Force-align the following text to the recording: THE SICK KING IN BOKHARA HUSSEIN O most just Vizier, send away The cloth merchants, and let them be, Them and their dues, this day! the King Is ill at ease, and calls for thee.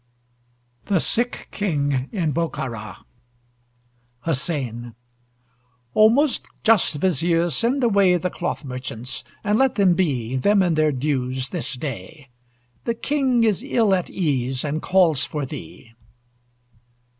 THE 0.85 0.99
SICK 0.99 1.49
KING 1.51 2.09
IN 2.11 2.31
BOKHARA 2.31 3.05
HUSSEIN 4.21 4.95
O 5.95 6.09
most 6.09 6.47
just 6.63 6.95
Vizier, 6.95 7.51
send 7.51 7.83
away 7.83 8.17
The 8.17 8.31
cloth 8.31 8.65
merchants, 8.65 9.23
and 9.43 9.59
let 9.59 9.75
them 9.75 9.93
be, 9.93 10.37
Them 10.37 10.63
and 10.63 10.75
their 10.75 10.91
dues, 10.91 11.49
this 11.49 11.75
day! 11.75 12.29
the 12.85 12.95
King 12.95 13.43
Is 13.43 13.61
ill 13.61 13.93
at 13.93 14.09
ease, 14.09 14.65
and 14.65 14.81
calls 14.81 15.23
for 15.23 15.45
thee. 15.45 15.93